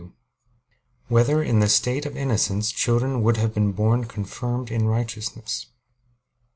[0.01, 0.13] 2]
[1.09, 5.67] Whether in the State of Innocence Children Would Have Been Born Confirmed in Righteousness?